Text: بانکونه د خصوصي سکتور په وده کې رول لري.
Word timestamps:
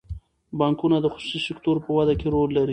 بانکونه 0.59 0.97
د 1.01 1.05
خصوصي 1.13 1.39
سکتور 1.47 1.75
په 1.85 1.89
وده 1.97 2.13
کې 2.19 2.27
رول 2.33 2.49
لري. 2.57 2.69